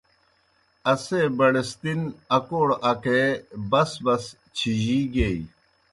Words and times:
اسے 0.91 1.21
بڑِستِن 1.37 1.99
اکوڑ 2.37 2.67
اکے 2.89 3.21
بَس 3.71 3.91
بَس 4.05 4.23
چِھجِی 4.57 4.99
گیئی۔ 5.13 5.41